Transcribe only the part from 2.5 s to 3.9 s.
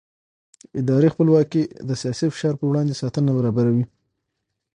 پر وړاندې ساتنه برابروي